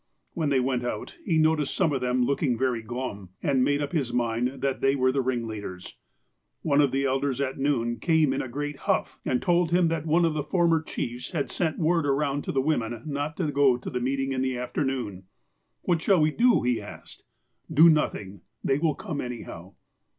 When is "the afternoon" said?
14.41-15.25